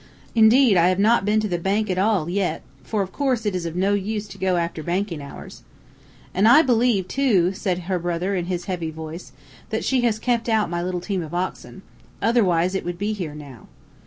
Indeed, 0.33 0.77
I 0.77 0.89
have 0.89 0.97
not 0.97 1.25
been 1.25 1.39
to 1.41 1.47
the 1.47 1.59
Bank 1.59 1.87
at 1.87 1.99
all 1.99 2.27
yet, 2.27 2.63
for 2.83 3.03
of 3.03 3.11
course 3.11 3.45
it 3.45 3.55
is 3.55 3.67
of 3.67 3.75
no 3.75 3.93
use 3.93 4.27
to 4.29 4.39
go 4.39 4.55
after 4.55 4.81
banking 4.81 5.21
hours.' 5.21 5.61
"'An' 6.33 6.47
I 6.47 6.63
believe, 6.63 7.07
too,' 7.07 7.53
said 7.53 7.77
her 7.81 7.99
brother 7.99 8.33
in 8.33 8.45
his 8.45 8.65
heavy 8.65 8.89
voice, 8.89 9.31
'that 9.69 9.85
she 9.85 10.01
has 10.01 10.17
kept 10.17 10.49
out 10.49 10.71
my 10.71 10.79
team 10.81 11.21
of 11.21 11.25
little 11.33 11.39
oxen. 11.45 11.83
Otherwise 12.19 12.73
it 12.73 12.83
would 12.83 12.97
be 12.97 13.13
here 13.13 13.35
now.' 13.35 13.67